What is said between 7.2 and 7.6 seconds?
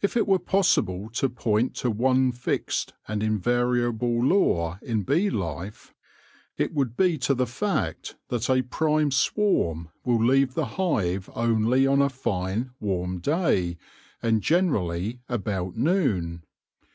the